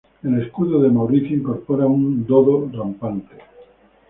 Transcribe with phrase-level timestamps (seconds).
[0.23, 3.35] El escudo de Mauricio incorpora un dodo rampante.